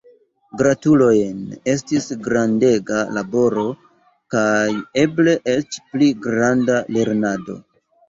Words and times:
Gratulojn 0.61 1.43
estis 1.73 2.07
grandega 2.29 3.03
laboro 3.19 3.67
kaj 4.37 4.67
eble 5.07 5.39
eĉ 5.57 5.81
pli 5.95 6.13
granda 6.29 6.85
lernado! 7.01 7.65